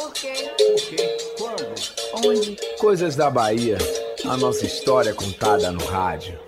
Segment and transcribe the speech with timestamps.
[0.00, 0.32] Por quê?
[0.56, 1.18] Por quê?
[1.36, 2.26] Quando?
[2.26, 2.56] Onde?
[2.78, 3.76] Coisas da Bahia.
[4.24, 6.38] A nossa história contada no rádio.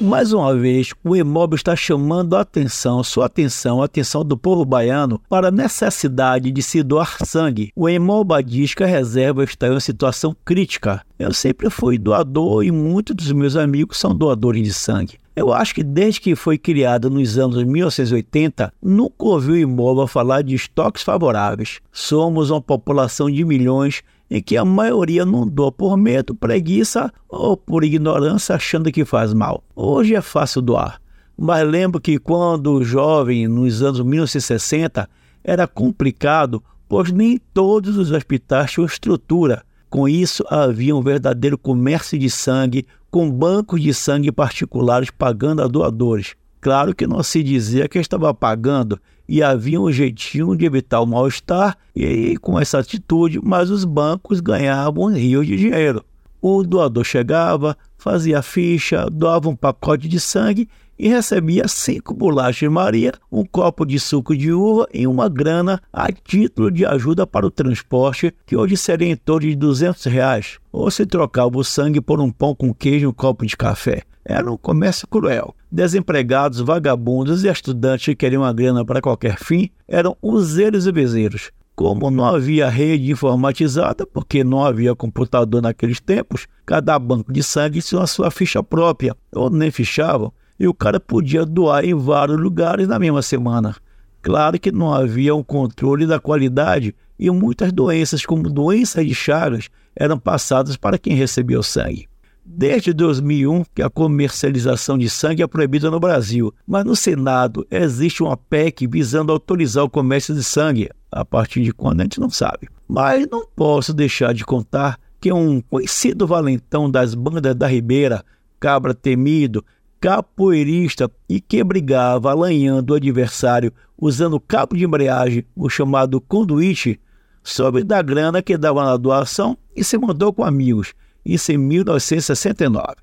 [0.00, 4.64] Mais uma vez, o Imóvel está chamando a atenção, sua atenção, a atenção do povo
[4.64, 7.70] baiano para a necessidade de se doar sangue.
[7.76, 11.02] O Imóvel diz que a reserva está em uma situação crítica.
[11.16, 15.19] Eu sempre fui doador e muitos dos meus amigos são doadores de sangue.
[15.34, 20.42] Eu acho que desde que foi criada nos anos 1980, nunca ouviu o imóvel falar
[20.42, 21.80] de estoques favoráveis.
[21.92, 27.56] Somos uma população de milhões em que a maioria não doa por medo, preguiça ou
[27.56, 29.62] por ignorância achando que faz mal.
[29.74, 31.00] Hoje é fácil doar,
[31.36, 35.08] mas lembro que quando jovem, nos anos 1960,
[35.42, 39.64] era complicado, pois nem todos os hospitais tinham estrutura.
[39.88, 45.66] Com isso, havia um verdadeiro comércio de sangue, com bancos de sangue particulares pagando a
[45.66, 46.34] doadores.
[46.60, 51.06] Claro que não se dizia que estava pagando e havia um jeitinho de evitar o
[51.06, 56.04] mal-estar e com essa atitude, mas os bancos ganhavam rios de dinheiro.
[56.42, 60.68] O doador chegava, fazia ficha, doava um pacote de sangue
[61.00, 66.12] e recebia cinco bolachas Maria, um copo de suco de uva e uma grana a
[66.12, 70.90] título de ajuda para o transporte, que hoje seria em torno de 200 reais, ou
[70.90, 74.02] se trocava o sangue por um pão com queijo e um copo de café.
[74.22, 75.54] Era um comércio cruel.
[75.72, 81.50] Desempregados, vagabundos e estudantes que queriam a grana para qualquer fim eram useiros e bezeiros.
[81.74, 87.80] Como não havia rede informatizada, porque não havia computador naqueles tempos, cada banco de sangue
[87.80, 90.30] tinha a sua ficha própria, ou nem fichavam,
[90.60, 93.74] e o cara podia doar em vários lugares na mesma semana.
[94.20, 99.70] Claro que não havia um controle da qualidade e muitas doenças, como doenças de Chagas,
[99.96, 102.06] eram passadas para quem recebia o sangue.
[102.44, 108.22] Desde 2001 que a comercialização de sangue é proibida no Brasil, mas no Senado existe
[108.22, 112.28] uma PEC visando autorizar o comércio de sangue, a partir de quando a gente não
[112.28, 112.68] sabe.
[112.86, 118.24] Mas não posso deixar de contar que um conhecido valentão das bandas da Ribeira,
[118.58, 119.64] cabra temido,
[120.00, 126.98] capoeirista e que brigava alanhando o adversário usando cabo de embreagem, o chamado conduíte,
[127.42, 130.94] soube da grana que dava na doação e se mandou com amigos,
[131.24, 132.96] isso em 1969.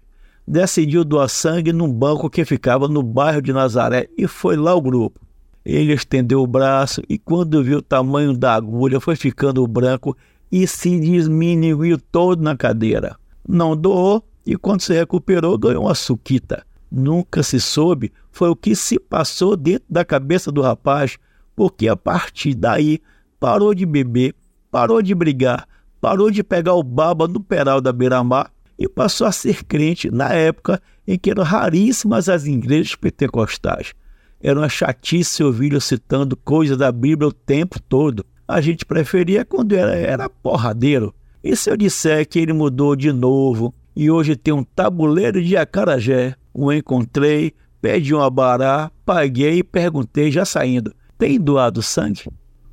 [0.48, 4.82] Decidiu doar sangue num banco que ficava no bairro de Nazaré e foi lá o
[4.82, 5.20] grupo.
[5.64, 10.16] Ele estendeu o braço e, quando viu o tamanho da agulha, foi ficando branco
[10.50, 13.18] e se desminiu todo na cadeira.
[13.46, 16.66] Não doou e, quando se recuperou, ganhou uma suquita.
[16.92, 21.18] Nunca se soube foi o que se passou dentro da cabeça do rapaz,
[21.56, 23.00] porque a partir daí
[23.40, 24.36] parou de beber,
[24.72, 25.68] parou de brigar,
[26.00, 30.32] parou de pegar o baba no peral da beira-mar e passou a ser crente na
[30.34, 33.94] época em que eram raríssimas as igrejas pentecostais.
[34.40, 38.24] Era uma chatice ouvir citando coisas da Bíblia o tempo todo.
[38.48, 41.14] A gente preferia quando era, era porradeiro.
[41.44, 45.58] E se eu disser que ele mudou de novo e hoje tem um tabuleiro de
[45.58, 52.24] acarajé, o encontrei, pedi um abará, paguei e perguntei, já saindo: tem doado sangue?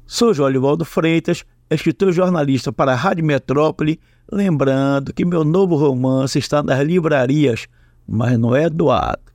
[0.07, 4.01] Sou Jolivaldo Freitas, escritor jornalista para a Rádio Metrópole,
[4.33, 7.67] lembrando que meu novo romance está nas livrarias,
[8.09, 9.21] mas não é doado.